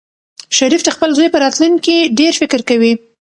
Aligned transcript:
شریف 0.57 0.81
د 0.85 0.89
خپل 0.95 1.09
زوی 1.17 1.27
په 1.31 1.39
راتلونکي 1.43 1.97
ډېر 2.19 2.33
فکر 2.41 2.59
کوي. 2.69 2.93